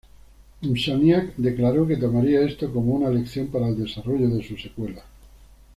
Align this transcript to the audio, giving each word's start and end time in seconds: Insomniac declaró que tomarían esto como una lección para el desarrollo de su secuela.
Insomniac 0.63 1.35
declaró 1.37 1.85
que 1.85 1.95
tomarían 1.95 2.47
esto 2.47 2.73
como 2.73 2.95
una 2.95 3.11
lección 3.11 3.49
para 3.49 3.67
el 3.67 3.77
desarrollo 3.77 4.29
de 4.29 4.41
su 4.43 4.57
secuela. 4.57 5.03